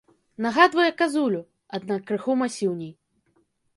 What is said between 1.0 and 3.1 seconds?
казулю, аднак крыху масіўней.